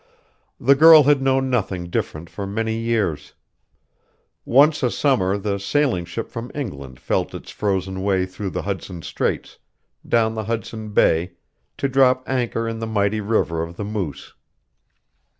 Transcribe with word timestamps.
The 0.59 0.73
girl 0.73 1.03
had 1.03 1.21
known 1.21 1.51
nothing 1.51 1.91
different 1.91 2.27
for 2.27 2.47
many 2.47 2.75
years. 2.75 3.35
Once 4.45 4.81
a 4.81 4.89
summer 4.89 5.37
the 5.37 5.59
sailing 5.59 6.05
ship 6.05 6.27
from 6.31 6.49
England 6.55 6.99
felt 6.99 7.35
its 7.35 7.51
frozen 7.51 8.01
way 8.01 8.25
through 8.25 8.49
the 8.49 8.63
Hudson 8.63 9.03
Straits, 9.03 9.59
down 10.07 10.33
the 10.33 10.45
Hudson 10.45 10.89
Bay, 10.89 11.33
to 11.77 11.87
drop 11.87 12.27
anchor 12.27 12.67
in 12.67 12.79
the 12.79 12.87
mighty 12.87 13.21
River 13.21 13.61
of 13.61 13.77
the 13.77 13.85
Moose. 13.85 14.33